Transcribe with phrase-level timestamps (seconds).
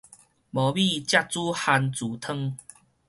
[0.03, 0.19] 無米才煮番薯
[2.17, 2.57] 湯